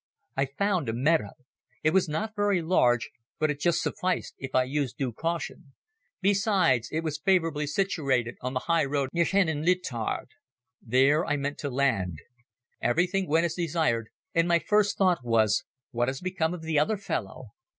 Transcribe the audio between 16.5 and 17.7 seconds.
of the other fellow."